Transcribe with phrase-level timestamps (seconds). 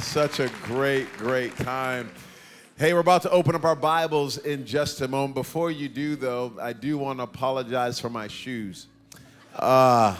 [0.00, 2.10] Such a great, great time.
[2.76, 5.34] Hey, we're about to open up our Bibles in just a moment.
[5.34, 8.86] Before you do, though, I do want to apologize for my shoes.
[9.54, 10.16] Uh,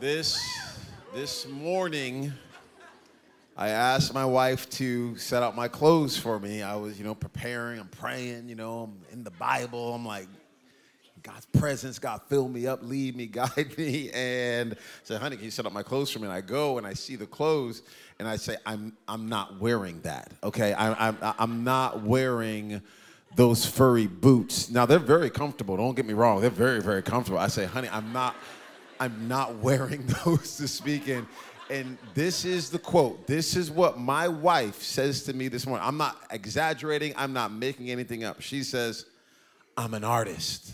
[0.00, 0.40] this
[1.14, 2.32] this morning,
[3.56, 6.62] I asked my wife to set out my clothes for me.
[6.62, 9.94] I was, you know, preparing, I'm praying, you know, I'm in the Bible.
[9.94, 10.28] I'm like,
[11.28, 14.10] God's presence, God, fill me up, lead me, guide me.
[14.14, 16.24] And I said, honey, can you set up my clothes for me?
[16.24, 17.82] And I go and I see the clothes
[18.18, 20.72] and I say, I'm, I'm not wearing that, okay?
[20.72, 22.80] I, I'm, I'm not wearing
[23.36, 24.70] those furry boots.
[24.70, 26.40] Now, they're very comfortable, don't get me wrong.
[26.40, 27.38] They're very, very comfortable.
[27.38, 28.34] I say, honey, I'm not,
[28.98, 31.26] I'm not wearing those to speak in.
[31.68, 33.26] And this is the quote.
[33.26, 35.86] This is what my wife says to me this morning.
[35.86, 37.12] I'm not exaggerating.
[37.18, 38.40] I'm not making anything up.
[38.40, 39.04] She says,
[39.76, 40.72] I'm an artist.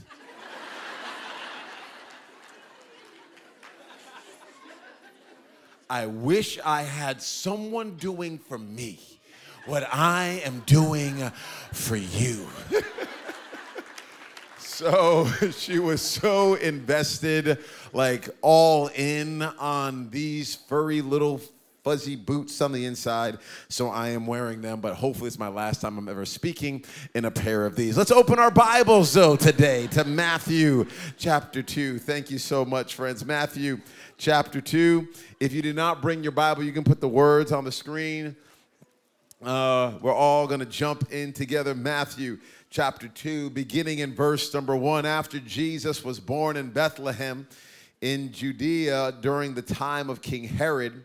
[5.89, 8.99] I wish I had someone doing for me
[9.67, 11.31] what I am doing
[11.73, 12.47] for you.
[14.59, 17.59] so she was so invested,
[17.93, 21.41] like all in on these furry little
[21.85, 23.37] fuzzy boots on the inside.
[23.69, 26.83] So I am wearing them, but hopefully it's my last time I'm ever speaking
[27.15, 27.99] in a pair of these.
[27.99, 30.87] Let's open our Bibles though today to Matthew
[31.19, 31.99] chapter 2.
[31.99, 33.23] Thank you so much, friends.
[33.23, 33.83] Matthew
[34.17, 35.07] chapter 2.
[35.41, 38.35] If you did not bring your Bible, you can put the words on the screen.
[39.45, 41.75] Uh, we're all going to jump in together.
[41.75, 42.39] Matthew
[42.71, 45.05] chapter 2, beginning in verse number 1.
[45.05, 47.47] After Jesus was born in Bethlehem
[48.01, 51.05] in Judea during the time of King Herod,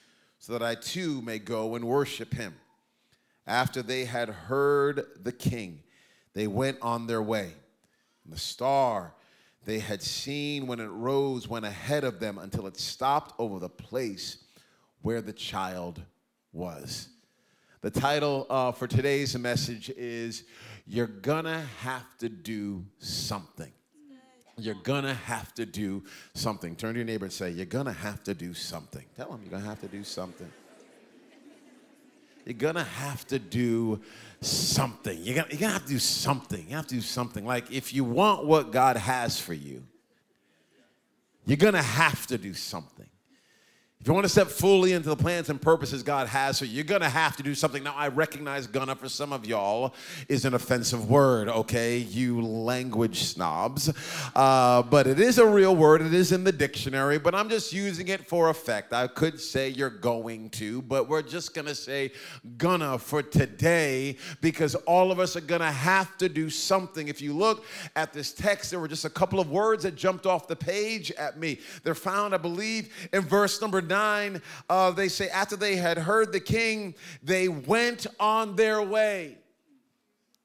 [0.41, 2.55] so that I too may go and worship him.
[3.45, 5.83] After they had heard the king,
[6.33, 7.53] they went on their way.
[8.23, 9.13] And the star
[9.65, 13.69] they had seen when it rose went ahead of them until it stopped over the
[13.69, 14.37] place
[15.03, 16.01] where the child
[16.51, 17.09] was.
[17.81, 20.43] The title uh, for today's message is
[20.87, 23.71] You're Gonna Have to Do Something.
[24.61, 26.75] You're gonna have to do something.
[26.75, 29.05] Turn to your neighbor and say, You're gonna have to do something.
[29.15, 30.51] Tell them you're gonna have to do something.
[32.45, 34.01] You're gonna have to do
[34.41, 35.17] something.
[35.21, 36.65] You're gonna, you're gonna have to do something.
[36.67, 37.45] You have to do something.
[37.45, 39.83] Like if you want what God has for you,
[41.45, 43.07] you're gonna have to do something.
[44.01, 46.77] If you want to step fully into the plans and purposes God has for you,
[46.77, 47.83] you're going to have to do something.
[47.83, 49.93] Now, I recognize gonna for some of y'all
[50.27, 51.99] is an offensive word, okay?
[51.99, 53.93] You language snobs.
[54.35, 56.01] Uh, but it is a real word.
[56.01, 58.91] It is in the dictionary, but I'm just using it for effect.
[58.91, 62.11] I could say you're going to, but we're just going to say
[62.57, 67.07] gonna for today because all of us are going to have to do something.
[67.07, 70.25] If you look at this text, there were just a couple of words that jumped
[70.25, 71.59] off the page at me.
[71.83, 76.31] They're found, I believe, in verse number 9, uh, they say, after they had heard
[76.31, 79.37] the king, they went on their way.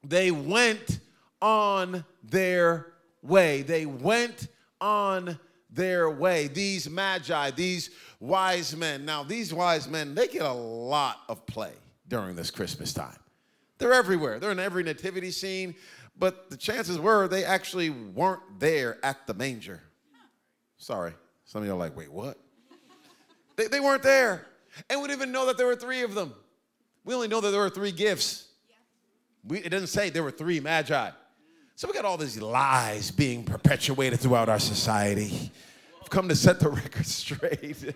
[0.03, 0.99] They went
[1.41, 2.87] on their
[3.23, 3.61] way.
[3.61, 4.49] They went
[4.81, 6.47] on their way.
[6.47, 7.89] These magi, these
[8.19, 9.05] wise men.
[9.05, 11.71] Now, these wise men, they get a lot of play
[12.07, 13.17] during this Christmas time.
[13.77, 15.75] They're everywhere, they're in every nativity scene,
[16.17, 19.81] but the chances were they actually weren't there at the manger.
[20.77, 21.13] Sorry.
[21.45, 22.37] Some of you are like, wait, what?
[23.57, 24.45] They, they weren't there.
[24.89, 26.33] And we didn't even know that there were three of them.
[27.03, 28.47] We only know that there were three gifts.
[29.45, 31.09] We, it doesn't say there were three magi.
[31.75, 35.51] So we got all these lies being perpetuated throughout our society.
[36.01, 37.93] I've come to set the record straight.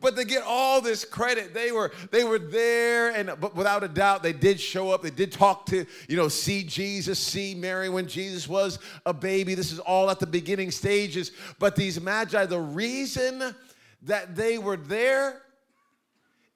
[0.00, 3.88] but to get all this credit they were they were there and but without a
[3.88, 7.88] doubt they did show up they did talk to you know see jesus see mary
[7.88, 12.46] when jesus was a baby this is all at the beginning stages but these magi
[12.46, 13.54] the reason
[14.02, 15.42] that they were there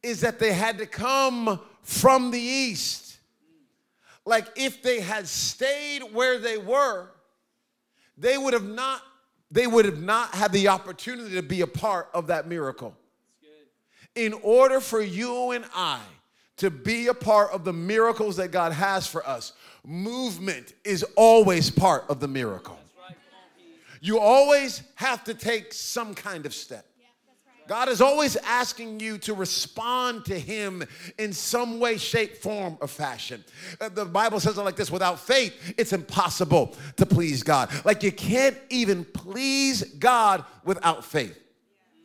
[0.03, 3.19] is that they had to come from the east
[4.25, 7.11] like if they had stayed where they were
[8.17, 9.03] they would have not
[9.51, 12.97] they would have not had the opportunity to be a part of that miracle
[14.15, 16.01] in order for you and I
[16.59, 19.53] to be a part of the miracles that God has for us,
[19.85, 22.79] movement is always part of the miracle.
[24.01, 26.87] You always have to take some kind of step.
[27.67, 30.85] God is always asking you to respond to Him
[31.19, 33.45] in some way, shape, form, or fashion.
[33.81, 37.71] Uh, the Bible says it like this without faith, it's impossible to please God.
[37.85, 41.42] Like you can't even please God without faith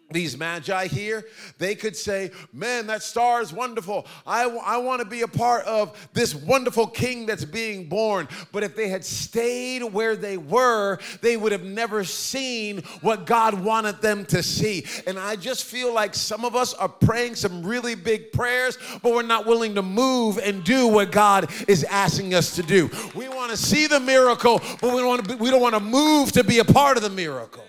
[0.09, 1.25] these magi here,
[1.57, 4.07] they could say, Man, that star is wonderful.
[4.25, 8.27] I, I want to be a part of this wonderful king that's being born.
[8.53, 13.53] But if they had stayed where they were, they would have never seen what God
[13.53, 14.85] wanted them to see.
[15.05, 19.13] And I just feel like some of us are praying some really big prayers, but
[19.13, 22.89] we're not willing to move and do what God is asking us to do.
[23.13, 26.59] We want to see the miracle, but we we don't want to move to be
[26.59, 27.63] a part of the miracle.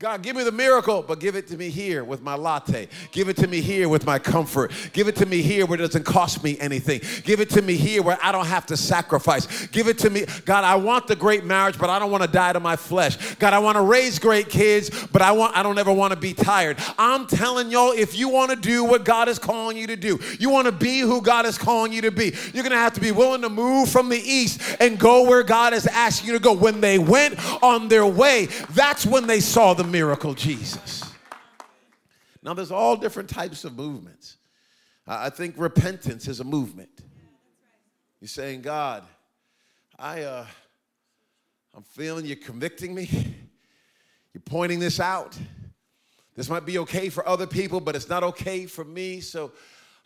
[0.00, 2.86] God, give me the miracle, but give it to me here with my latte.
[3.10, 4.70] Give it to me here with my comfort.
[4.92, 7.00] Give it to me here where it doesn't cost me anything.
[7.24, 9.66] Give it to me here where I don't have to sacrifice.
[9.66, 10.24] Give it to me.
[10.44, 13.34] God, I want the great marriage, but I don't want to die to my flesh.
[13.40, 16.16] God, I want to raise great kids, but I want I don't ever want to
[16.16, 16.78] be tired.
[16.96, 20.20] I'm telling y'all, if you want to do what God is calling you to do,
[20.38, 23.00] you want to be who God is calling you to be, you're to have to
[23.00, 26.38] be willing to move from the east and go where God is asking you to
[26.38, 26.52] go.
[26.52, 31.02] When they went on their way, that's when they saw the miracle Jesus.
[32.42, 34.36] Now, there's all different types of movements.
[35.06, 36.90] I think repentance is a movement.
[38.20, 39.04] You're saying, God,
[39.98, 40.46] I, uh,
[41.74, 43.08] I'm feeling you're convicting me.
[44.34, 45.36] You're pointing this out.
[46.36, 49.20] This might be okay for other people, but it's not okay for me.
[49.20, 49.52] So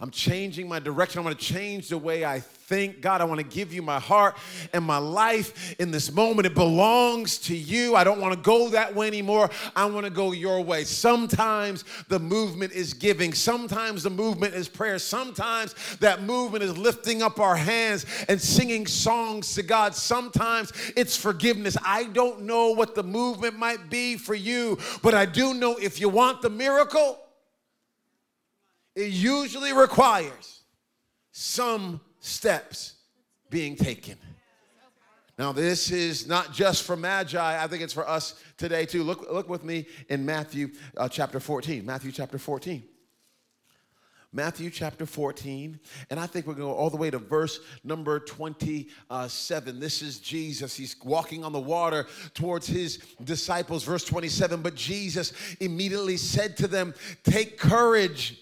[0.02, 1.20] I'm changing my direction.
[1.20, 3.00] I'm going to change the way I think.
[3.00, 4.36] God, I want to give you my heart
[4.72, 6.44] and my life in this moment.
[6.44, 7.94] It belongs to you.
[7.94, 9.48] I don't want to go that way anymore.
[9.76, 10.82] I want to go your way.
[10.82, 17.22] Sometimes the movement is giving, sometimes the movement is prayer, sometimes that movement is lifting
[17.22, 19.94] up our hands and singing songs to God.
[19.94, 21.76] Sometimes it's forgiveness.
[21.84, 26.00] I don't know what the movement might be for you, but I do know if
[26.00, 27.21] you want the miracle,
[28.94, 30.62] it usually requires
[31.30, 32.94] some steps
[33.50, 34.16] being taken.
[35.38, 39.02] Now, this is not just for Magi, I think it's for us today too.
[39.02, 41.84] Look, look with me in Matthew uh, chapter 14.
[41.84, 42.82] Matthew chapter 14.
[44.34, 45.78] Matthew chapter 14,
[46.08, 49.78] and I think we're going to go all the way to verse number 27.
[49.78, 50.74] This is Jesus.
[50.74, 53.84] He's walking on the water towards his disciples.
[53.84, 56.94] Verse 27 But Jesus immediately said to them,
[57.24, 58.41] Take courage.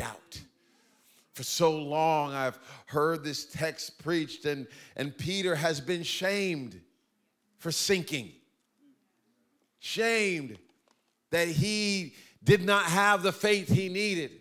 [0.00, 0.40] doubt.
[1.34, 4.66] For so long, I've heard this text preached, and,
[4.96, 6.80] and Peter has been shamed
[7.58, 8.32] for sinking.
[9.78, 10.58] Shamed
[11.30, 14.32] that he did not have the faith he needed.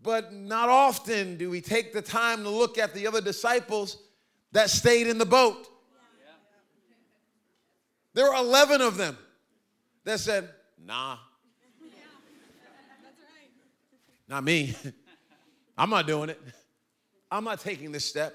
[0.00, 3.98] But not often do we take the time to look at the other disciples
[4.52, 5.66] that stayed in the boat.
[8.14, 9.18] There were 11 of them
[10.04, 10.48] that said,
[10.80, 11.18] Nah,
[14.28, 14.74] not me.
[15.78, 16.40] I'm not doing it.
[17.30, 18.34] I'm not taking this step.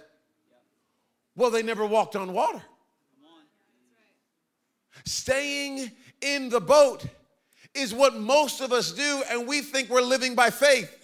[1.35, 2.61] Well, they never walked on water.
[5.05, 7.05] Staying in the boat
[7.73, 10.99] is what most of us do, and we think we're living by faith.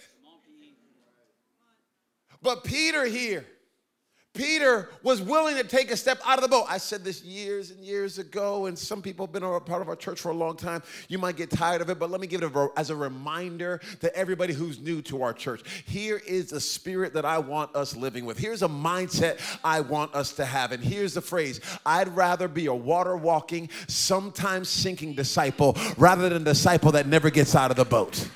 [2.42, 3.44] But Peter here,
[4.32, 6.64] Peter was willing to take a step out of the boat.
[6.68, 9.88] I said this years and years ago, and some people have been a part of
[9.88, 10.84] our church for a long time.
[11.08, 13.80] You might get tired of it, but let me give it a, as a reminder
[14.00, 15.62] to everybody who's new to our church.
[15.84, 18.38] Here is the spirit that I want us living with.
[18.38, 20.70] Here's a mindset I want us to have.
[20.70, 26.42] And here's the phrase I'd rather be a water walking, sometimes sinking disciple rather than
[26.42, 28.28] a disciple that never gets out of the boat.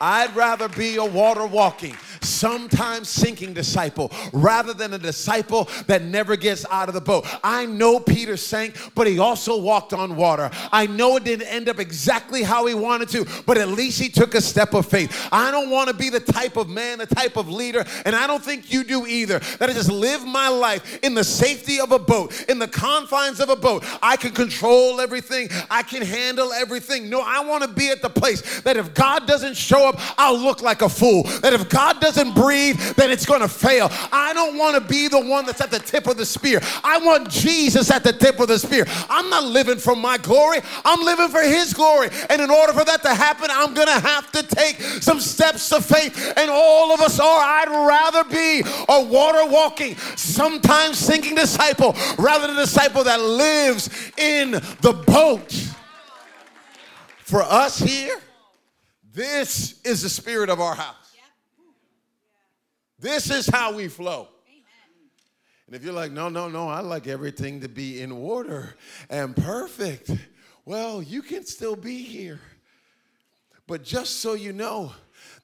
[0.00, 6.36] I'd rather be a water walking, sometimes sinking disciple rather than a disciple that never
[6.36, 7.26] gets out of the boat.
[7.42, 10.50] I know Peter sank, but he also walked on water.
[10.72, 14.08] I know it didn't end up exactly how he wanted to, but at least he
[14.08, 15.28] took a step of faith.
[15.32, 18.26] I don't want to be the type of man, the type of leader, and I
[18.26, 21.92] don't think you do either, that I just live my life in the safety of
[21.92, 23.84] a boat, in the confines of a boat.
[24.02, 27.08] I can control everything, I can handle everything.
[27.10, 30.38] No, I want to be at the place that if God doesn't show up, I'll
[30.38, 31.24] look like a fool.
[31.42, 33.88] That if God doesn't doesn't breathe, then it's going to fail.
[34.12, 36.60] I don't want to be the one that's at the tip of the spear.
[36.82, 38.84] I want Jesus at the tip of the spear.
[39.08, 42.10] I'm not living for my glory, I'm living for His glory.
[42.30, 45.72] And in order for that to happen, I'm going to have to take some steps
[45.72, 46.32] of faith.
[46.36, 47.40] And all of us are.
[47.44, 53.90] I'd rather be a water walking, sometimes sinking disciple rather than a disciple that lives
[54.16, 55.52] in the boat.
[57.18, 58.20] For us here,
[59.12, 61.03] this is the spirit of our house.
[63.04, 64.28] This is how we flow.
[65.66, 68.76] And if you're like, no, no, no, I like everything to be in order
[69.10, 70.10] and perfect,
[70.64, 72.40] well, you can still be here.
[73.66, 74.90] But just so you know,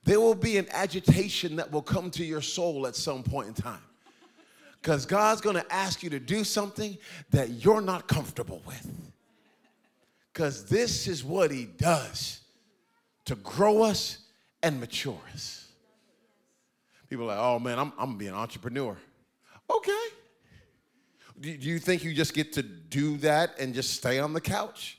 [0.05, 3.55] there will be an agitation that will come to your soul at some point in
[3.55, 3.83] time.
[4.81, 6.97] Because God's going to ask you to do something
[7.31, 8.91] that you're not comfortable with.
[10.33, 12.41] Because this is what He does
[13.27, 14.21] to grow us
[14.63, 15.70] and mature us.
[17.11, 18.97] People are like, oh man, I'm, I'm gonna be an entrepreneur.
[19.69, 20.07] Okay.
[21.41, 24.41] Do, do you think you just get to do that and just stay on the
[24.41, 24.99] couch?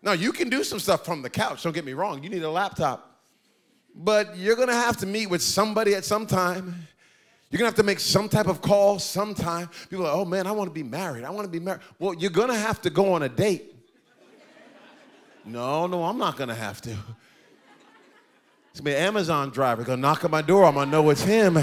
[0.00, 1.64] No, you can do some stuff from the couch.
[1.64, 2.22] Don't get me wrong.
[2.22, 3.20] You need a laptop.
[3.96, 6.86] But you're gonna have to meet with somebody at some time.
[7.50, 9.68] You're gonna have to make some type of call sometime.
[9.90, 11.24] People are like, oh man, I wanna be married.
[11.24, 11.80] I wanna be married.
[11.98, 13.74] Well, you're gonna have to go on a date.
[15.44, 16.96] no, no, I'm not gonna have to.
[18.74, 20.64] It's gonna be an Amazon driver gonna knock on my door.
[20.64, 21.58] I'm gonna know it's him.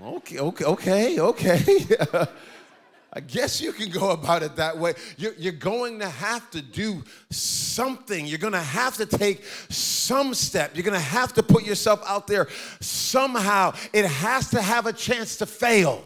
[0.00, 1.96] Okay, okay, okay, okay.
[3.12, 4.94] I guess you can go about it that way.
[5.16, 8.24] You're, you're, going to have to do something.
[8.24, 10.76] You're going to have to take some step.
[10.76, 12.46] You're going to have to put yourself out there
[12.78, 13.74] somehow.
[13.92, 16.04] It has to have a chance to fail.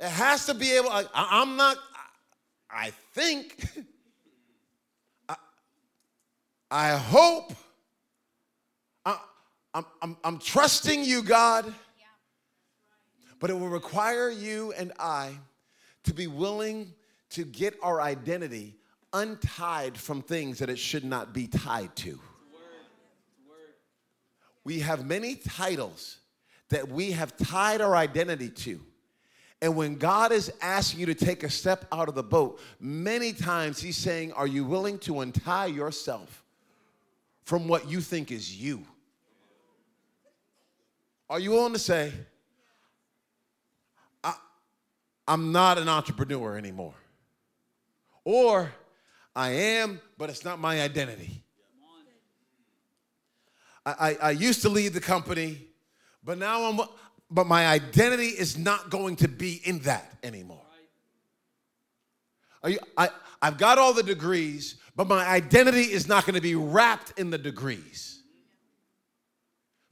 [0.00, 1.76] It has to be able, I, I'm not,
[2.68, 3.64] I think.
[6.70, 7.52] I hope,
[9.04, 9.18] I,
[9.74, 11.72] am I'm, I'm trusting you, God,
[13.40, 15.32] but it will require you and I
[16.04, 16.92] to be willing
[17.30, 18.74] to get our identity
[19.12, 22.20] untied from things that it should not be tied to.
[24.64, 26.18] We have many titles
[26.68, 28.80] that we have tied our identity to.
[29.62, 33.32] And when God is asking you to take a step out of the boat, many
[33.32, 36.44] times He's saying, Are you willing to untie yourself
[37.48, 38.84] from what you think is you.
[41.30, 42.12] Are you willing to say,
[44.22, 44.34] I,
[45.26, 46.92] am not an entrepreneur anymore?
[48.22, 48.70] Or
[49.34, 51.42] I am, but it's not my identity.
[53.86, 55.68] I, I, I used to lead the company,
[56.22, 56.80] but now I'm,
[57.30, 60.66] but my identity is not going to be in that anymore.
[62.66, 63.08] You, I,
[63.40, 67.30] I've got all the degrees, but my identity is not going to be wrapped in
[67.30, 68.17] the degrees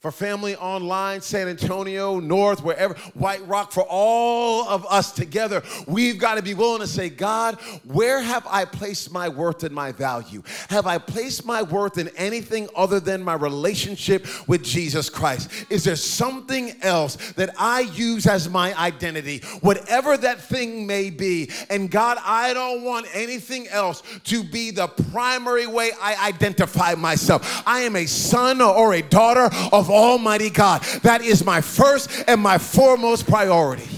[0.00, 6.18] for family online, San Antonio, North, wherever, White Rock, for all of us together, we've
[6.18, 9.92] got to be willing to say, God, where have I placed my worth and my
[9.92, 10.42] value?
[10.68, 15.50] Have I placed my worth in anything other than my relationship with Jesus Christ?
[15.70, 21.50] Is there something else that I use as my identity, whatever that thing may be?
[21.70, 27.62] And God, I don't want anything else to be the primary way I identify myself.
[27.66, 30.82] I am a son or a daughter of Almighty God.
[31.02, 33.88] That is my first and my foremost priority.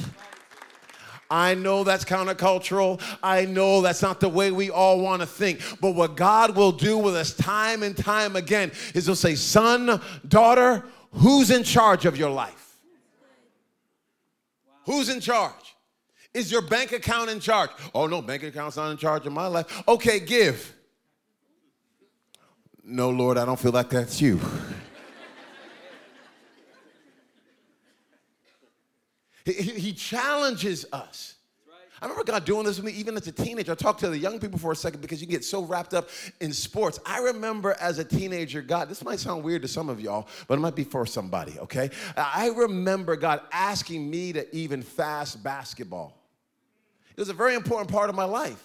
[1.31, 3.03] I know that's countercultural.
[3.23, 5.61] I know that's not the way we all want to think.
[5.81, 10.01] But what God will do with us time and time again is He'll say, Son,
[10.27, 12.77] daughter, who's in charge of your life?
[14.87, 15.53] Who's in charge?
[16.33, 17.71] Is your bank account in charge?
[17.95, 19.83] Oh, no, bank account's not in charge of my life.
[19.87, 20.75] Okay, give.
[22.85, 24.41] No, Lord, I don't feel like that's you.
[29.53, 31.35] He, he challenges us.
[32.01, 33.73] I remember God doing this with me even as a teenager.
[33.73, 36.09] I talked to the young people for a second because you get so wrapped up
[36.41, 37.01] in sports.
[37.05, 40.59] I remember as a teenager, God, this might sound weird to some of y'all, but
[40.59, 41.91] it might be for somebody, okay?
[42.17, 46.17] I remember God asking me to even fast basketball.
[47.17, 48.65] It was a very important part of my life.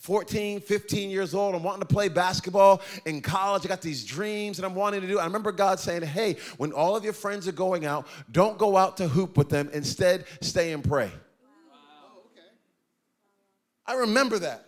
[0.00, 1.54] 14, 15 years old.
[1.54, 3.64] I'm wanting to play basketball in college.
[3.64, 5.18] I got these dreams and I'm wanting to do.
[5.18, 8.76] I remember God saying, Hey, when all of your friends are going out, don't go
[8.76, 9.70] out to hoop with them.
[9.72, 11.06] Instead, stay and pray.
[11.06, 12.22] Wow.
[12.32, 12.46] Okay.
[13.86, 14.66] I remember that.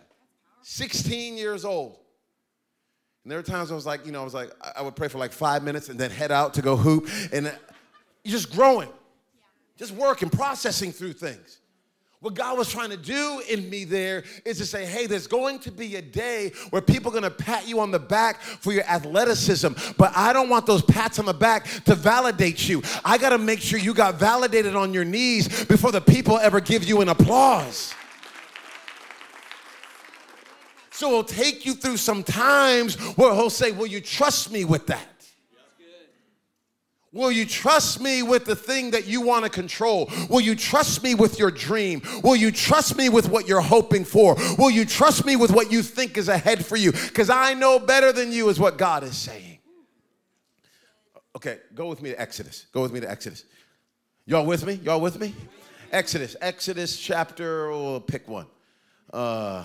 [0.63, 1.97] 16 years old.
[3.23, 5.09] And there were times I was like, you know, I was like, I would pray
[5.09, 7.09] for like five minutes and then head out to go hoop.
[7.31, 7.51] And uh,
[8.23, 8.89] you're just growing,
[9.77, 11.59] just working, processing through things.
[12.19, 15.59] What God was trying to do in me there is to say, hey, there's going
[15.59, 18.73] to be a day where people are going to pat you on the back for
[18.73, 22.81] your athleticism, but I don't want those pats on the back to validate you.
[23.05, 26.59] I got to make sure you got validated on your knees before the people ever
[26.59, 27.93] give you an applause.
[30.89, 34.87] So he'll take you through some times where he'll say, Will you trust me with
[34.87, 35.16] that?
[37.13, 40.11] Will you trust me with the thing that you want to control?
[40.29, 42.01] Will you trust me with your dream?
[42.23, 44.35] Will you trust me with what you're hoping for?
[44.57, 46.91] Will you trust me with what you think is ahead for you?
[46.91, 49.59] Because I know better than you, is what God is saying.
[51.35, 52.67] Okay, go with me to Exodus.
[52.73, 53.45] Go with me to Exodus.
[54.25, 54.73] Y'all with me?
[54.83, 55.33] Y'all with me?
[55.91, 56.35] Exodus.
[56.41, 58.47] Exodus chapter, we'll pick one.
[59.13, 59.63] Uh,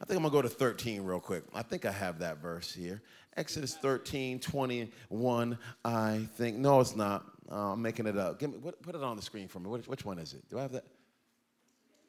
[0.00, 1.44] I think I'm gonna go to 13 real quick.
[1.54, 3.00] I think I have that verse here.
[3.36, 6.56] Exodus 13, 21, I think.
[6.56, 7.24] No, it's not.
[7.50, 8.38] Uh, I'm making it up.
[8.38, 9.68] Give me, put it on the screen for me.
[9.68, 10.48] Which, which one is it?
[10.48, 10.84] Do I have that?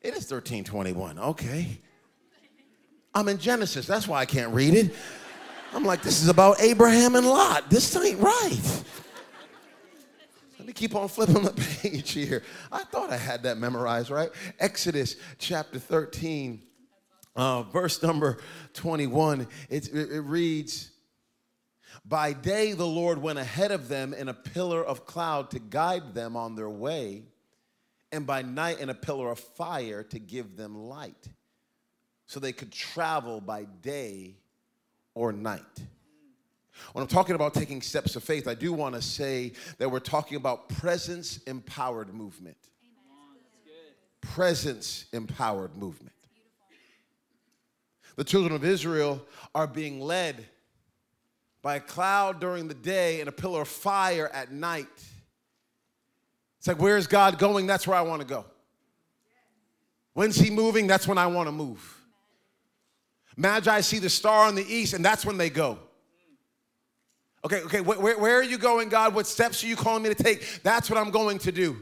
[0.02, 1.18] It is 13, 21.
[1.18, 1.80] Okay.
[3.14, 3.88] I'm in Genesis.
[3.88, 4.94] That's why I can't read it.
[5.74, 7.70] I'm like, this is about Abraham and Lot.
[7.70, 8.84] This ain't right.
[10.60, 11.52] Let me keep on flipping the
[11.82, 12.44] page here.
[12.72, 14.30] I thought I had that memorized, right?
[14.60, 16.62] Exodus chapter 13,
[17.36, 18.38] uh, verse number
[18.74, 20.92] 21, it, it reads,
[22.04, 26.14] By day the Lord went ahead of them in a pillar of cloud to guide
[26.14, 27.24] them on their way,
[28.12, 31.30] and by night in a pillar of fire to give them light,
[32.26, 34.36] so they could travel by day
[35.14, 35.62] or night.
[36.94, 40.00] When I'm talking about taking steps of faith, I do want to say that we're
[40.00, 42.58] talking about presence empowered movement.
[44.22, 46.16] Presence empowered movement.
[48.18, 50.46] The children of Israel are being led
[51.66, 54.86] by a cloud during the day and a pillar of fire at night.
[56.60, 57.66] It's like, where's God going?
[57.66, 58.46] That's where I want to go.
[60.14, 60.86] When's He moving?
[60.86, 62.00] That's when I want to move.
[63.36, 65.80] Magi see the star in the east, and that's when they go.
[67.44, 69.16] Okay, okay, where, where are you going, God?
[69.16, 70.62] What steps are you calling me to take?
[70.62, 71.78] That's what I'm going to do.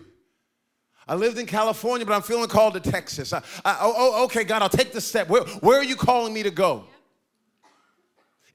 [1.06, 3.34] I lived in California, but I'm feeling called to Texas.
[3.34, 5.28] I, I, oh, oh, okay, God, I'll take the step.
[5.28, 6.86] Where, where are you calling me to go?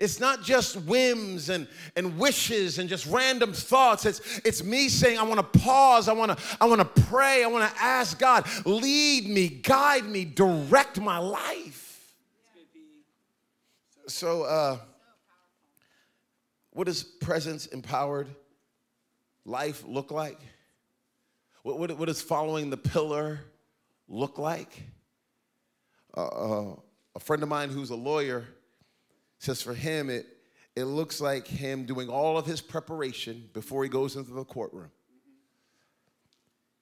[0.00, 4.06] It's not just whims and, and wishes and just random thoughts.
[4.06, 6.08] It's, it's me saying, I want to pause.
[6.08, 7.42] I want to I want to pray.
[7.42, 12.14] I want to ask God, lead me, guide me, direct my life.
[14.06, 14.78] So, uh,
[16.70, 18.28] what does presence empowered
[19.44, 20.38] life look like?
[21.62, 23.40] What, what, what does following the pillar
[24.08, 24.80] look like?
[26.16, 26.76] Uh, uh,
[27.16, 28.46] a friend of mine who's a lawyer
[29.38, 30.27] says for him, it,
[30.74, 34.90] it looks like him doing all of his preparation before he goes into the courtroom.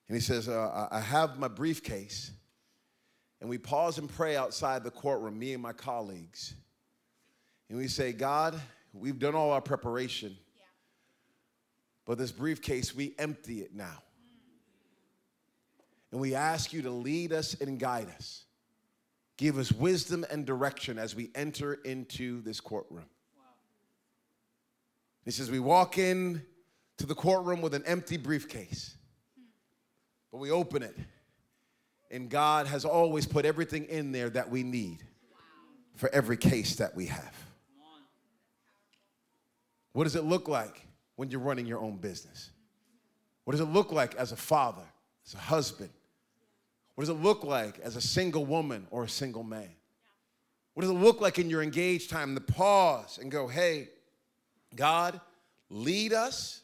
[0.09, 2.31] And he says, uh, I have my briefcase,
[3.40, 6.55] and we pause and pray outside the courtroom, me and my colleagues.
[7.69, 8.59] And we say, God,
[8.92, 10.37] we've done all our preparation,
[12.05, 14.03] but this briefcase, we empty it now.
[16.12, 18.46] And we ask you to lead us and guide us.
[19.37, 23.05] Give us wisdom and direction as we enter into this courtroom.
[23.37, 23.42] Wow.
[25.25, 26.42] He says, We walk in
[26.99, 28.96] to the courtroom with an empty briefcase,
[30.33, 30.96] but we open it,
[32.11, 35.03] and God has always put everything in there that we need
[35.96, 37.35] for every case that we have.
[39.92, 42.51] What does it look like when you're running your own business?
[43.44, 44.83] What does it look like as a father,
[45.27, 45.90] as a husband?
[46.97, 49.69] What does it look like as a single woman or a single man?
[50.75, 53.91] What does it look like in your engaged time to pause and go, hey,
[54.75, 55.21] God,
[55.71, 56.63] lead us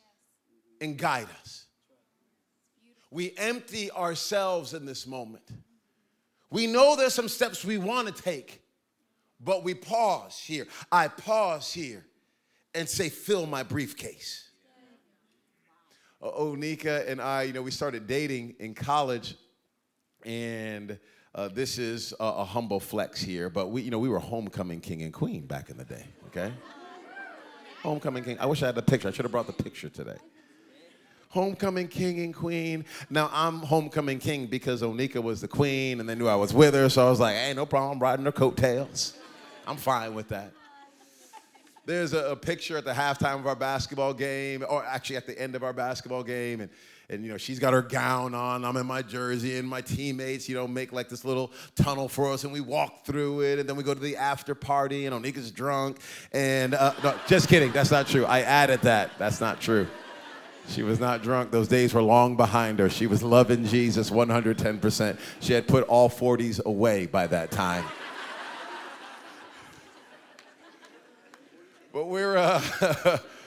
[0.80, 1.66] and guide us?
[3.10, 5.44] We empty ourselves in this moment.
[6.50, 8.62] We know there's some steps we want to take,
[9.38, 10.66] but we pause here.
[10.90, 12.04] I pause here
[12.74, 14.48] and say, fill my briefcase.
[16.22, 19.36] Uh, oh, Onika and I, you know, we started dating in college,
[20.24, 20.98] and
[21.34, 24.80] uh, this is a, a, humble flex here, but we, you know, we were homecoming
[24.80, 26.04] king and queen back in the day.
[26.26, 26.52] Okay,
[27.82, 28.38] homecoming king.
[28.38, 29.08] I wish I had the picture.
[29.08, 30.18] I should have brought the picture today.
[31.30, 32.84] Homecoming king and queen.
[33.08, 36.74] Now I'm homecoming king because Onika was the queen, and they knew I was with
[36.74, 37.98] her, so I was like, "Hey, no problem.
[37.98, 39.14] Riding her coattails.
[39.66, 40.52] I'm fine with that."
[41.84, 45.36] There's a, a, picture at the halftime of our basketball game, or actually at the
[45.40, 46.70] end of our basketball game, and
[47.12, 48.64] and you know she's got her gown on.
[48.64, 52.32] I'm in my jersey, and my teammates, you know, make like this little tunnel for
[52.32, 55.14] us, and we walk through it, and then we go to the after party, and
[55.14, 55.98] Onika's drunk,
[56.32, 58.24] and uh, no, just kidding, that's not true.
[58.24, 59.10] I added that.
[59.18, 59.86] That's not true.
[60.68, 61.50] She was not drunk.
[61.50, 62.88] Those days were long behind her.
[62.88, 65.18] She was loving Jesus 110%.
[65.40, 67.84] She had put all 40s away by that time.
[71.92, 73.18] But we're uh,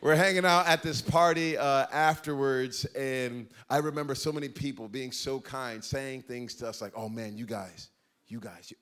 [0.00, 5.12] we're hanging out at this party uh, afterwards, and I remember so many people being
[5.12, 7.90] so kind, saying things to us like, "Oh man, you guys,
[8.26, 8.76] you guys, you,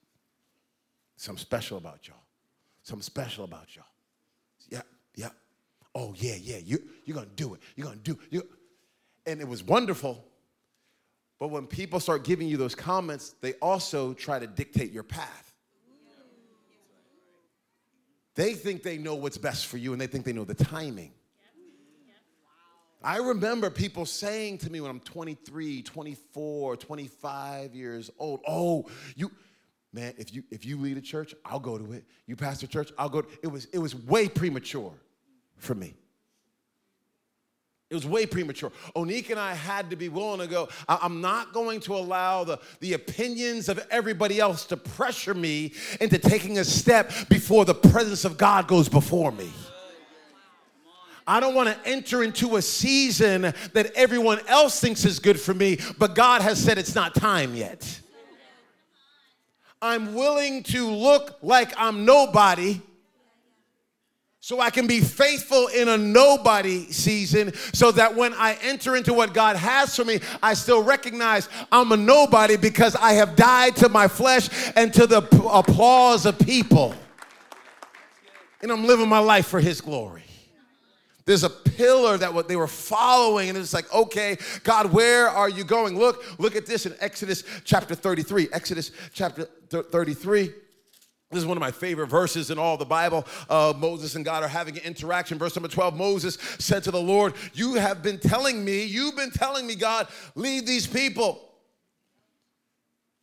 [1.17, 2.23] something special about y'all,
[2.83, 3.85] something special about y'all."
[4.69, 4.83] Yeah,
[5.17, 5.31] yeah.
[5.95, 6.59] Oh yeah, yeah.
[6.59, 7.61] You you're gonna do it.
[7.75, 8.43] You're gonna do you.
[9.27, 10.25] And it was wonderful.
[11.39, 15.48] But when people start giving you those comments, they also try to dictate your path.
[18.39, 21.11] They think they know what's best for you and they think they know the timing.
[23.03, 29.33] I remember people saying to me when I'm 23, 24, 25 years old, "Oh, you
[29.93, 32.05] man, if you if you lead a church, I'll go to it.
[32.27, 34.95] You pastor church, I'll go." To, it was it was way premature
[35.57, 35.97] for me.
[37.91, 38.71] It was way premature.
[38.95, 42.59] Onika and I had to be willing to go, I'm not going to allow the,
[42.81, 48.27] the opinions of everybody else to pressure me into taking a step before the presence
[48.27, 49.51] of God goes before me.
[51.27, 55.55] I don't want to enter into a season that everyone else thinks is good for
[55.55, 58.01] me, but God has said it's not time yet.
[59.81, 62.83] I'm willing to look like I'm nobody
[64.41, 69.13] so I can be faithful in a nobody season so that when I enter into
[69.13, 73.77] what God has for me, I still recognize I'm a nobody because I have died
[73.77, 75.19] to my flesh and to the
[75.53, 76.95] applause of people.
[78.63, 80.23] And I'm living my life for His glory.
[81.25, 85.49] There's a pillar that what they were following, and it's like, okay, God, where are
[85.51, 85.99] you going?
[85.99, 88.49] Look, look at this in Exodus chapter 33.
[88.51, 90.55] Exodus chapter 33.
[91.31, 93.27] This is one of my favorite verses in all the Bible.
[93.51, 95.39] Uh, Moses and God are having an interaction.
[95.39, 99.31] Verse number 12 Moses said to the Lord, You have been telling me, you've been
[99.31, 101.45] telling me, God, leave these people.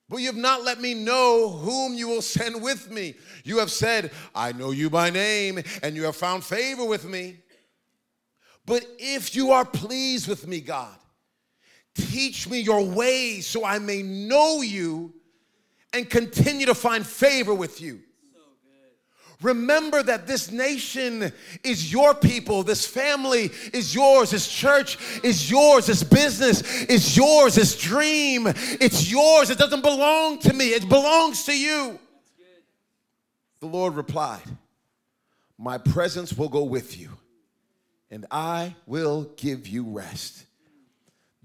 [0.08, 3.15] But you have not let me know whom you will send with me.
[3.44, 7.38] You have said, I know you by name, and you have found favor with me.
[8.68, 10.96] But if you are pleased with me, God,
[11.96, 15.13] teach me your ways so I may know you
[15.95, 18.01] and continue to find favor with you.
[19.41, 21.31] Remember that this nation
[21.63, 22.63] is your people.
[22.63, 24.31] This family is yours.
[24.31, 25.88] This church is yours.
[25.88, 27.55] This business is yours.
[27.55, 29.49] This dream, it's yours.
[29.49, 31.99] It doesn't belong to me, it belongs to you.
[33.60, 34.43] The Lord replied,
[35.58, 37.10] My presence will go with you,
[38.12, 40.45] and I will give you rest.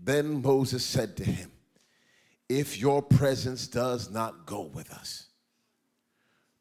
[0.03, 1.51] Then Moses said to him,
[2.51, 5.29] if your presence does not go with us,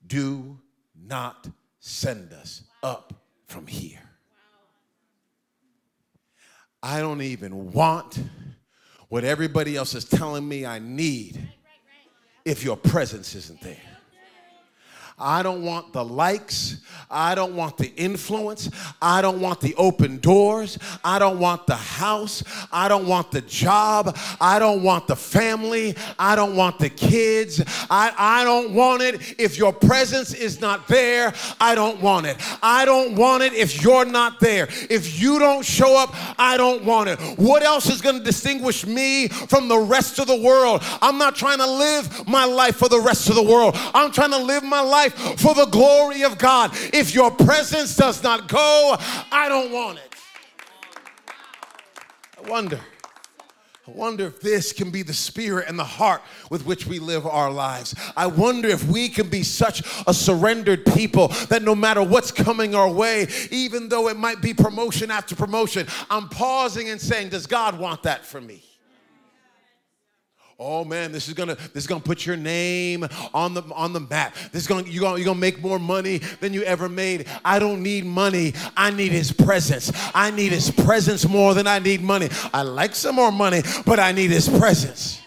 [0.06, 0.60] do
[0.96, 1.48] not
[1.80, 3.12] send us up
[3.48, 4.00] from here.
[6.84, 8.20] I don't even want
[9.08, 11.50] what everybody else is telling me I need
[12.46, 13.89] if your presence isn't there.
[15.20, 16.78] I don't want the likes.
[17.12, 18.70] I don't want the influence.
[19.02, 20.78] I don't want the open doors.
[21.04, 22.44] I don't want the house.
[22.72, 24.16] I don't want the job.
[24.40, 25.96] I don't want the family.
[26.20, 27.62] I don't want the kids.
[27.90, 31.34] I, I don't want it if your presence is not there.
[31.60, 32.38] I don't want it.
[32.62, 34.68] I don't want it if you're not there.
[34.90, 37.20] If you don't show up, I don't want it.
[37.40, 40.84] What else is going to distinguish me from the rest of the world?
[41.02, 43.74] I'm not trying to live my life for the rest of the world.
[43.76, 46.72] I'm trying to live my life life for the glory of God.
[46.94, 48.96] If your presence does not go,
[49.32, 50.16] I don't want it.
[52.38, 52.80] I wonder.
[53.88, 57.26] I wonder if this can be the spirit and the heart with which we live
[57.26, 57.96] our lives.
[58.16, 62.76] I wonder if we can be such a surrendered people that no matter what's coming
[62.76, 67.48] our way, even though it might be promotion after promotion, I'm pausing and saying, Does
[67.48, 68.62] God want that for me?
[70.62, 74.02] Oh man, this is gonna this is gonna put your name on the on the
[74.02, 74.36] map.
[74.52, 77.28] This is gonna you're gonna you're gonna make more money than you ever made.
[77.46, 78.54] I don't need money.
[78.76, 79.90] I need his presence.
[80.14, 82.28] I need his presence more than I need money.
[82.54, 85.22] I like some more money, but I need his presence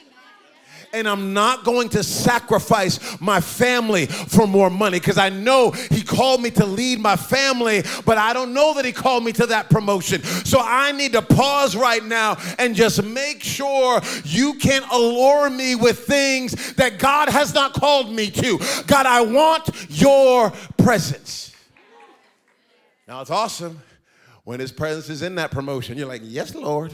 [0.92, 6.02] and I'm not going to sacrifice my family for more money because I know He
[6.02, 9.46] called me to lead my family, but I don't know that He called me to
[9.46, 10.22] that promotion.
[10.22, 15.74] So I need to pause right now and just make sure you can allure me
[15.74, 18.59] with things that God has not called me to.
[18.87, 21.55] God, I want your presence.
[23.09, 23.81] Now it's awesome
[24.44, 25.96] when His presence is in that promotion.
[25.96, 26.92] You're like, Yes, Lord.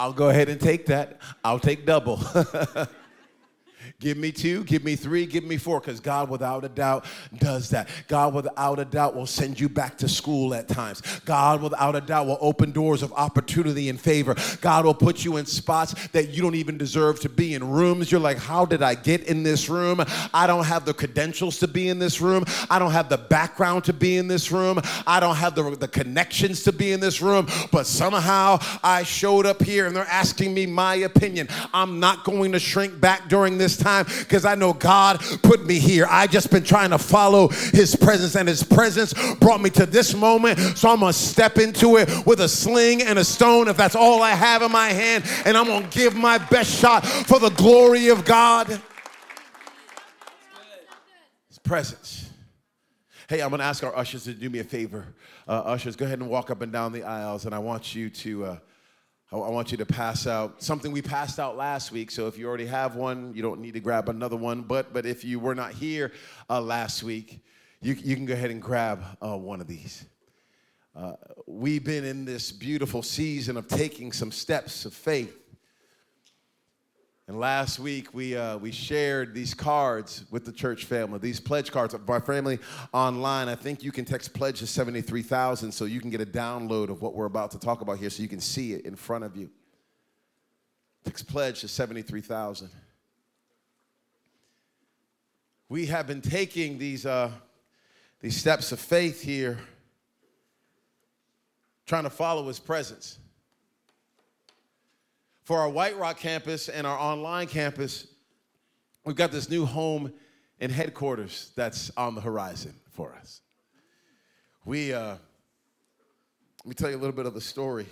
[0.00, 1.18] I'll go ahead and take that.
[1.44, 2.18] I'll take double.
[4.00, 7.04] Give me two, give me three, give me four, because God, without a doubt,
[7.36, 7.86] does that.
[8.08, 11.02] God, without a doubt, will send you back to school at times.
[11.26, 14.34] God, without a doubt, will open doors of opportunity and favor.
[14.62, 17.62] God will put you in spots that you don't even deserve to be in.
[17.62, 20.02] Rooms you're like, how did I get in this room?
[20.32, 22.46] I don't have the credentials to be in this room.
[22.70, 24.80] I don't have the background to be in this room.
[25.06, 27.48] I don't have the, the connections to be in this room.
[27.70, 31.48] But somehow I showed up here and they're asking me my opinion.
[31.74, 35.64] I'm not going to shrink back during this time time because I know God put
[35.64, 36.06] me here.
[36.08, 40.14] I just been trying to follow his presence and his presence brought me to this
[40.14, 40.58] moment.
[40.76, 44.22] So I'm to step into it with a sling and a stone if that's all
[44.22, 48.08] I have in my hand and I'm to give my best shot for the glory
[48.08, 48.68] of God.
[51.48, 52.28] His presence.
[53.28, 55.06] Hey, I'm going to ask our ushers to do me a favor.
[55.46, 58.10] Uh, ushers, go ahead and walk up and down the aisles, and I want you
[58.10, 58.56] to uh,
[59.32, 62.10] I want you to pass out something we passed out last week.
[62.10, 64.62] So if you already have one, you don't need to grab another one.
[64.62, 66.10] But but if you were not here
[66.48, 67.40] uh, last week,
[67.80, 70.04] you, you can go ahead and grab uh, one of these.
[70.96, 71.12] Uh,
[71.46, 75.39] we've been in this beautiful season of taking some steps of faith
[77.30, 81.70] and last week, we, uh, we shared these cards with the church family, these pledge
[81.70, 81.94] cards.
[82.08, 82.58] My family
[82.92, 86.88] online, I think you can text pledge to 73,000 so you can get a download
[86.88, 89.22] of what we're about to talk about here so you can see it in front
[89.22, 89.48] of you.
[91.04, 92.68] Text pledge to 73,000.
[95.68, 97.30] We have been taking these, uh,
[98.20, 99.60] these steps of faith here,
[101.86, 103.20] trying to follow his presence
[105.50, 108.06] for our White Rock campus and our online campus,
[109.04, 110.12] we've got this new home
[110.60, 113.40] and headquarters that's on the horizon for us.
[114.64, 115.16] We, uh,
[116.58, 117.86] let me tell you a little bit of the story.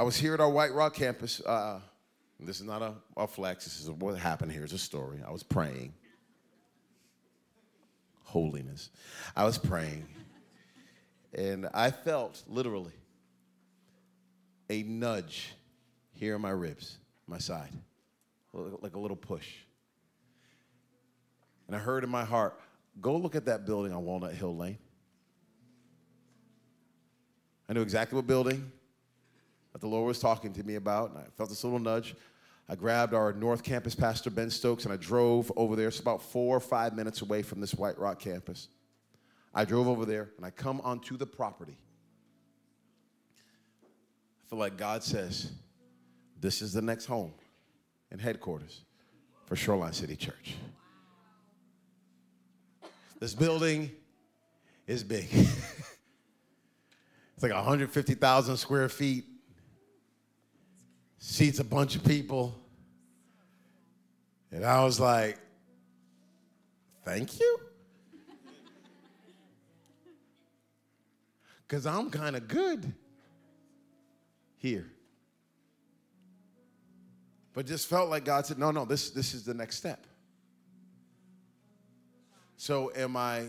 [0.00, 1.40] I was here at our White Rock campus.
[1.40, 1.78] Uh,
[2.40, 3.66] this is not a, a flex.
[3.66, 4.64] This is what happened here.
[4.64, 5.20] It's a story.
[5.24, 5.94] I was praying.
[8.24, 8.90] Holiness.
[9.36, 10.08] I was praying.
[11.34, 12.90] And I felt literally
[14.70, 15.54] a nudge
[16.12, 17.70] here in my ribs, my side,
[18.52, 19.48] like a little push.
[21.66, 22.60] And I heard in my heart,
[23.00, 24.78] go look at that building on Walnut Hill Lane.
[27.68, 28.70] I knew exactly what building
[29.72, 32.14] that the Lord was talking to me about, and I felt this little nudge.
[32.68, 35.88] I grabbed our North Campus pastor, Ben Stokes, and I drove over there.
[35.88, 38.68] It's about four or five minutes away from this White Rock campus.
[39.54, 41.76] I drove over there, and I come onto the property
[44.54, 45.50] feel like God says,
[46.40, 47.32] this is the next home
[48.12, 48.82] and headquarters
[49.46, 50.54] for Shoreline City Church.
[53.18, 53.90] This building
[54.86, 55.26] is big.
[55.32, 55.82] it's
[57.42, 59.24] like 150,000 square feet,
[61.18, 62.54] seats a bunch of people.
[64.52, 65.36] And I was like,
[67.04, 67.58] thank you?
[71.66, 72.92] Because I'm kind of good
[74.64, 74.90] here.
[77.52, 80.06] But just felt like God said, no, no, this, this is the next step.
[82.56, 83.44] So, am I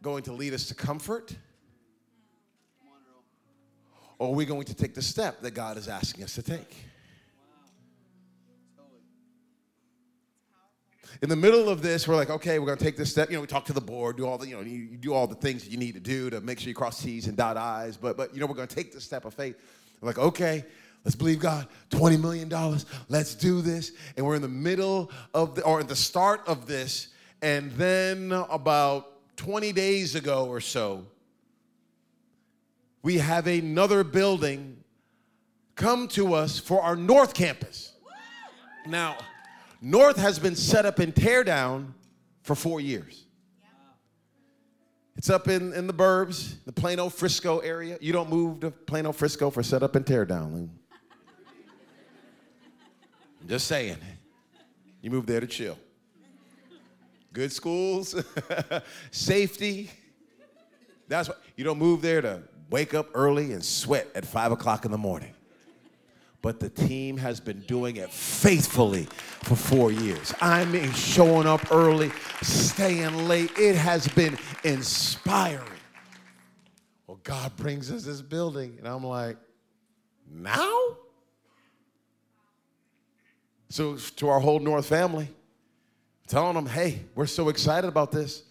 [0.00, 1.34] going to lead us to comfort?
[4.20, 6.76] Or are we going to take the step that God is asking us to take?
[11.20, 13.28] in the middle of this, we're like, okay, we're going to take this step.
[13.28, 15.12] You know, we talk to the board, do all the, you know, you, you, do
[15.12, 17.36] all the things that you need to do to make sure you cross T's and
[17.36, 17.96] dot I's.
[17.96, 19.56] But, but you know, we're going to take the step of faith.
[20.00, 20.64] Like, okay,
[21.04, 21.66] let's believe God.
[21.90, 23.92] $20 million, let's do this.
[24.16, 27.08] And we're in the middle of, the, or at the start of this.
[27.42, 31.06] And then about 20 days ago or so,
[33.02, 34.78] we have another building
[35.76, 37.92] come to us for our North Campus.
[38.86, 39.16] Now,
[39.80, 41.92] North has been set up in teardown
[42.42, 43.27] for four years.
[45.18, 47.98] It's up in, in the burbs, the Plano Frisco area.
[48.00, 50.68] You don't move to Plano Frisco for setup and teardown.
[53.40, 53.96] I'm just saying.
[55.02, 55.76] You move there to chill.
[57.32, 58.14] Good schools,
[59.10, 59.90] safety.
[61.08, 64.84] That's what you don't move there to wake up early and sweat at five o'clock
[64.84, 65.34] in the morning.
[66.40, 69.08] But the team has been doing it faithfully
[69.42, 70.32] for four years.
[70.40, 73.50] I mean, showing up early, staying late.
[73.58, 75.66] It has been inspiring.
[77.06, 79.36] Well, God brings us this building, and I'm like,
[80.30, 80.96] now?
[83.70, 85.28] So, to our whole North family,
[86.28, 88.44] telling them, hey, we're so excited about this.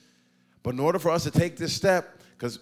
[0.62, 2.60] But in order for us to take this step, because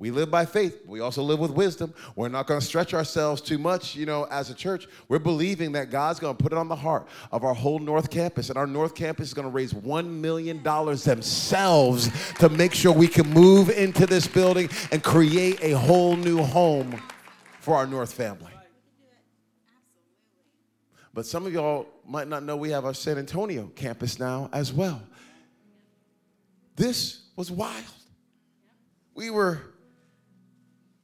[0.00, 0.86] we live by faith.
[0.86, 1.92] We also live with wisdom.
[2.14, 4.86] We're not going to stretch ourselves too much, you know, as a church.
[5.08, 8.08] We're believing that God's going to put it on the heart of our whole North
[8.08, 8.48] Campus.
[8.48, 13.08] And our North Campus is going to raise $1 million themselves to make sure we
[13.08, 17.02] can move into this building and create a whole new home
[17.58, 18.52] for our North family.
[21.12, 24.72] But some of y'all might not know we have our San Antonio campus now as
[24.72, 25.02] well.
[26.76, 27.84] This was wild.
[29.16, 29.60] We were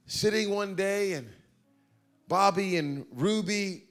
[0.06, 1.28] sitting one day and
[2.28, 3.84] Bobby and Ruby,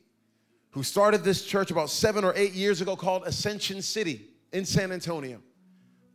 [0.71, 4.91] who started this church about seven or eight years ago called Ascension City in San
[4.91, 5.39] Antonio.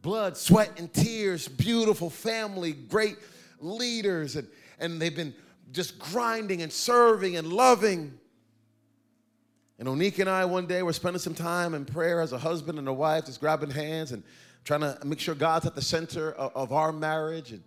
[0.03, 3.17] Blood, sweat, and tears, beautiful family, great
[3.61, 5.35] leaders, and, and they've been
[5.73, 8.19] just grinding and serving and loving.
[9.79, 12.79] And Onika and I one day were spending some time in prayer as a husband
[12.79, 14.23] and a wife, just grabbing hands and
[14.65, 17.53] trying to make sure God's at the center of, of our marriage.
[17.53, 17.63] And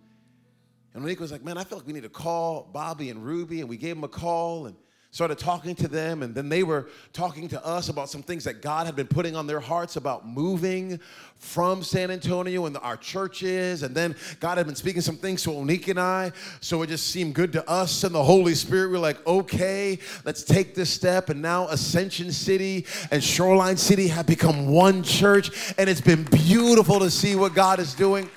[0.94, 3.60] and Monique was like, man, I feel like we need to call Bobby and Ruby.
[3.60, 4.76] And we gave them a call and
[5.10, 6.22] started talking to them.
[6.22, 9.34] And then they were talking to us about some things that God had been putting
[9.34, 11.00] on their hearts about moving
[11.36, 13.82] from San Antonio and our churches.
[13.82, 16.32] And then God had been speaking some things to Monique and I.
[16.60, 18.88] So it just seemed good to us and the Holy Spirit.
[18.88, 21.30] We we're like, okay, let's take this step.
[21.30, 25.74] And now Ascension City and Shoreline City have become one church.
[25.78, 28.30] And it's been beautiful to see what God is doing.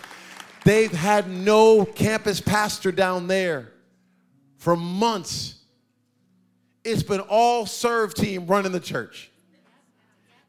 [0.65, 3.71] They've had no campus pastor down there
[4.57, 5.63] for months.
[6.83, 9.31] It's been all serve team running the church.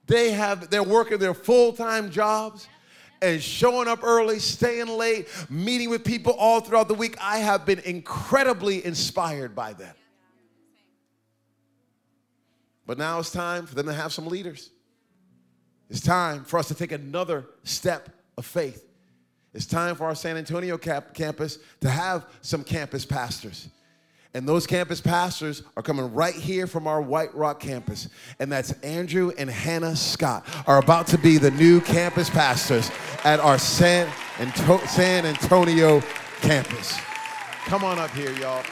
[0.07, 2.67] They have they're working their full-time jobs
[3.21, 7.17] and showing up early, staying late, meeting with people all throughout the week.
[7.21, 9.95] I have been incredibly inspired by them.
[12.87, 14.71] But now it's time for them to have some leaders.
[15.91, 18.86] It's time for us to take another step of faith.
[19.57, 23.69] It's time for our San Antonio cap- campus to have some campus pastors.
[24.35, 28.11] And those campus pastors are coming right here from our White Rock campus.
[28.39, 32.91] And that's Andrew and Hannah Scott are about to be the new campus pastors
[33.25, 36.03] at our San, Anto- San Antonio
[36.43, 36.95] campus.
[37.65, 38.63] Come on up here, y'all.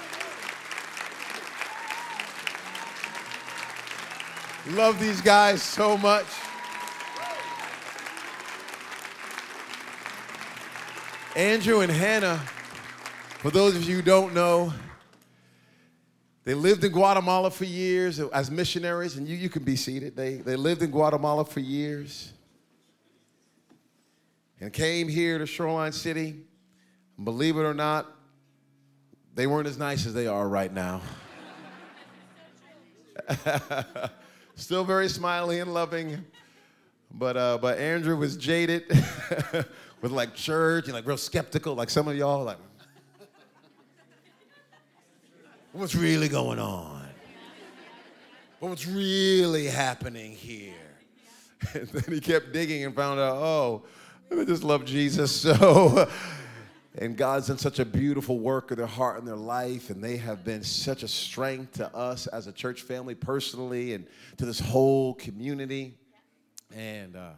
[4.73, 6.27] Love these guys so much.
[11.37, 12.37] Andrew and Hannah,
[13.39, 14.73] for those of you who don't know,
[16.45, 20.15] they lived in Guatemala for years as missionaries, and you, you can be seated.
[20.15, 22.33] They, they lived in Guatemala for years
[24.61, 26.37] and came here to Shoreline City.
[27.17, 28.07] And believe it or not,
[29.35, 31.01] they weren't as nice as they are right now.
[34.55, 36.25] Still very smiley and loving,
[37.13, 38.85] but, uh, but Andrew was jaded
[40.05, 42.59] with like church and like real skeptical, like some of y'all, like,
[45.73, 47.09] what's really going on?
[48.61, 50.75] What's really happening here?
[51.73, 53.85] And then he kept digging and found out, oh,
[54.31, 56.07] I just love Jesus so.
[56.99, 60.19] And God's done such a beautiful work of their heart and their life, and they
[60.19, 64.61] have been such a strength to us as a church family personally and to this
[64.61, 65.97] whole community.
[66.77, 67.31] And uh,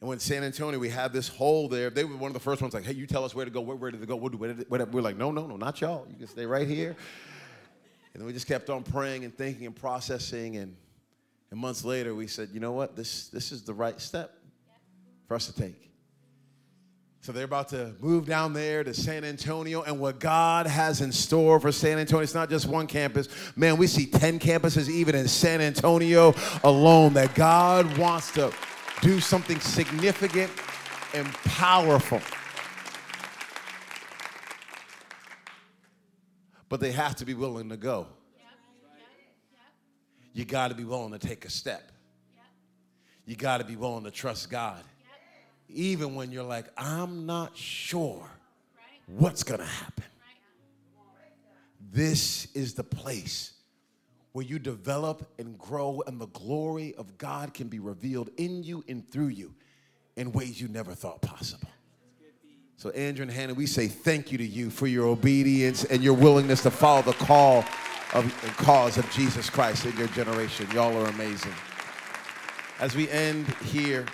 [0.00, 1.90] and when San Antonio, we had this hole there.
[1.90, 3.60] They were one of the first ones like, hey, you tell us where to go.
[3.60, 4.16] Where, where it go?
[4.16, 6.06] Where, where where, we're like, no, no, no, not y'all.
[6.08, 6.96] You can stay right here.
[8.14, 10.56] And then we just kept on praying and thinking and processing.
[10.56, 10.74] And,
[11.50, 12.96] and months later, we said, you know what?
[12.96, 14.32] This, this is the right step
[15.28, 15.90] for us to take.
[17.20, 21.12] So they're about to move down there to San Antonio, and what God has in
[21.12, 23.28] store for San Antonio, it's not just one campus.
[23.54, 26.34] Man, we see 10 campuses even in San Antonio
[26.64, 28.50] alone that God wants to
[29.00, 30.50] do something significant
[31.14, 32.20] and powerful.
[36.68, 38.06] But they have to be willing to go.
[40.32, 41.90] You got to be willing to take a step.
[43.26, 44.82] You got to be willing to trust God.
[45.68, 48.28] Even when you're like, I'm not sure
[49.06, 50.04] what's going to happen.
[51.92, 53.52] This is the place
[54.32, 58.84] where you develop and grow, and the glory of God can be revealed in you
[58.88, 59.54] and through you
[60.16, 61.68] in ways you never thought possible.
[62.76, 66.14] So, Andrew and Hannah, we say thank you to you for your obedience and your
[66.14, 67.64] willingness to follow the call
[68.14, 70.66] of and cause of Jesus Christ in your generation.
[70.72, 71.52] Y'all are amazing.
[72.78, 74.06] As we end here,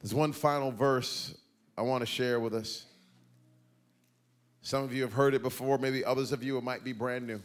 [0.00, 1.34] there's one final verse
[1.76, 2.86] I want to share with us.
[4.62, 7.26] Some of you have heard it before, maybe others of you it might be brand
[7.26, 7.42] new.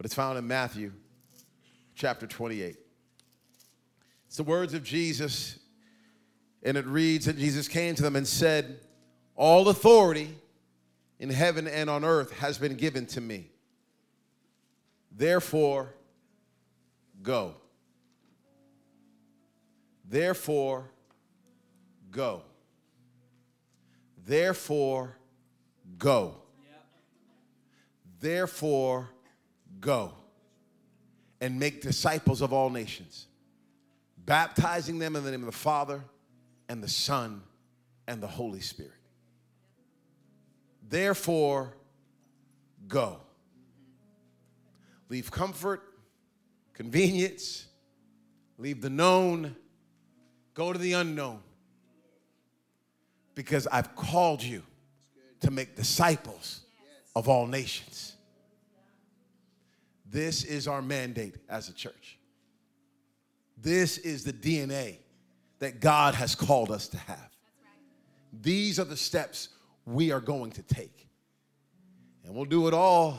[0.00, 0.92] But it's found in Matthew
[1.94, 2.74] chapter 28.
[4.28, 5.58] It's the words of Jesus,
[6.62, 8.80] and it reads that Jesus came to them and said,
[9.36, 10.34] All authority
[11.18, 13.50] in heaven and on earth has been given to me.
[15.14, 15.92] Therefore,
[17.22, 17.56] go.
[20.08, 20.90] Therefore,
[22.10, 22.40] go.
[24.24, 25.18] Therefore,
[25.98, 26.36] go.
[28.18, 29.10] Therefore,
[29.80, 30.12] go
[31.40, 33.26] and make disciples of all nations,
[34.18, 36.02] baptizing them in the name of the Father
[36.68, 37.42] and the Son
[38.06, 38.92] and the Holy Spirit.
[40.88, 41.74] Therefore,
[42.86, 43.20] go.
[45.08, 45.82] Leave comfort,
[46.74, 47.66] convenience,
[48.58, 49.56] leave the known,
[50.54, 51.40] go to the unknown.
[53.34, 54.62] Because I've called you
[55.40, 56.60] to make disciples
[57.16, 58.16] of all nations.
[60.10, 62.18] This is our mandate as a church.
[63.56, 64.96] This is the DNA
[65.60, 67.30] that God has called us to have.
[68.42, 69.50] These are the steps
[69.84, 71.06] we are going to take.
[72.24, 73.18] And we'll do it all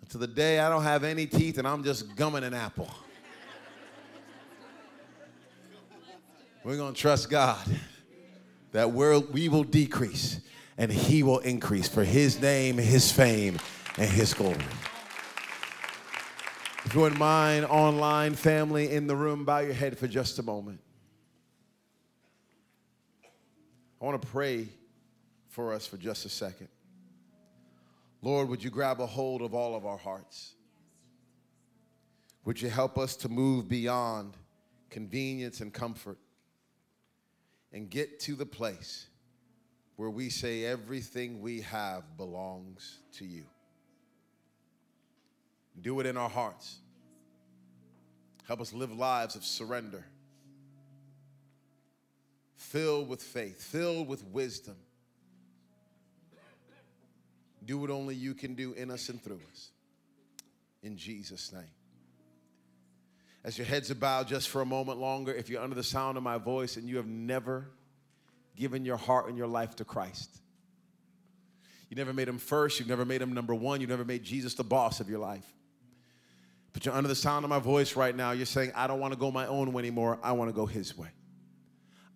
[0.00, 2.90] until the day I don't have any teeth and I'm just gumming an apple.
[6.64, 7.62] We're going to trust God
[8.72, 10.40] that we we will decrease
[10.78, 13.58] and He will increase for His name, His fame,
[13.98, 14.64] and His glory.
[16.96, 20.78] If mine, online family in the room, bow your head for just a moment.
[24.00, 24.68] I want to pray
[25.48, 26.68] for us for just a second.
[28.22, 30.54] Lord, would you grab a hold of all of our hearts?
[32.44, 34.34] Would you help us to move beyond
[34.88, 36.18] convenience and comfort
[37.72, 39.08] and get to the place
[39.96, 43.46] where we say everything we have belongs to you?
[45.80, 46.78] Do it in our hearts.
[48.46, 50.04] Help us live lives of surrender,
[52.56, 54.76] filled with faith, filled with wisdom.
[57.64, 59.70] Do what only you can do in us and through us.
[60.82, 61.62] In Jesus' name.
[63.42, 66.18] As your heads are bowed just for a moment longer, if you're under the sound
[66.18, 67.70] of my voice and you have never
[68.56, 70.30] given your heart and your life to Christ,
[71.88, 74.54] you never made him first, you've never made him number one, you never made Jesus
[74.54, 75.46] the boss of your life.
[76.74, 78.32] But you're under the sound of my voice right now.
[78.32, 80.18] You're saying, I don't want to go my own way anymore.
[80.22, 81.08] I want to go his way.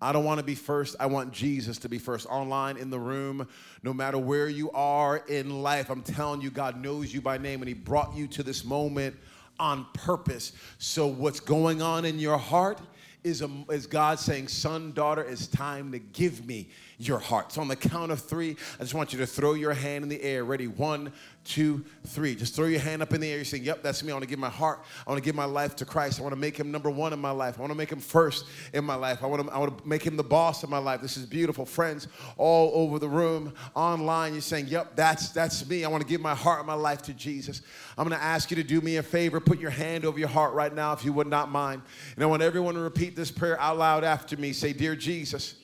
[0.00, 0.96] I don't want to be first.
[1.00, 2.26] I want Jesus to be first.
[2.26, 3.48] Online, in the room,
[3.82, 7.62] no matter where you are in life, I'm telling you, God knows you by name
[7.62, 9.16] and He brought you to this moment
[9.58, 10.52] on purpose.
[10.78, 12.80] So, what's going on in your heart
[13.24, 16.68] is, a, is God saying, Son, daughter, it's time to give me
[16.98, 17.52] your heart.
[17.52, 20.08] So, on the count of three, I just want you to throw your hand in
[20.08, 20.44] the air.
[20.44, 20.66] Ready?
[20.66, 21.12] One,
[21.44, 22.34] two, three.
[22.34, 23.36] Just throw your hand up in the air.
[23.36, 24.10] You're saying, Yep, that's me.
[24.10, 24.82] I want to give my heart.
[25.06, 26.18] I want to give my life to Christ.
[26.18, 27.56] I want to make him number one in my life.
[27.56, 29.22] I want to make him first in my life.
[29.22, 31.00] I want to, I want to make him the boss of my life.
[31.00, 31.64] This is beautiful.
[31.64, 35.84] Friends all over the room, online, you're saying, Yep, that's that's me.
[35.84, 37.62] I want to give my heart and my life to Jesus.
[37.96, 39.38] I'm going to ask you to do me a favor.
[39.38, 41.80] Put your hand over your heart right now, if you would not mind.
[42.16, 44.52] And I want everyone to repeat this prayer out loud after me.
[44.52, 45.54] Say, Dear Jesus,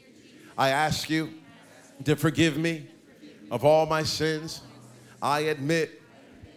[0.57, 1.33] I ask you
[2.05, 2.87] to forgive me
[3.51, 4.63] of all my sins.
[5.21, 6.01] I admit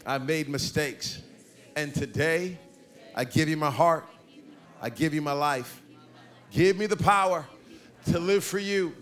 [0.05, 1.21] I made mistakes.
[1.75, 2.57] And today,
[3.15, 4.05] I give you my heart.
[4.81, 5.81] I give you my life.
[6.51, 7.45] Give me the power
[8.05, 8.95] to live for you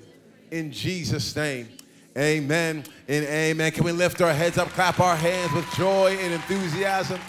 [0.51, 1.67] in Jesus' name.
[2.17, 3.71] Amen and amen.
[3.73, 7.19] Can we lift our heads up, clap our hands with joy and enthusiasm?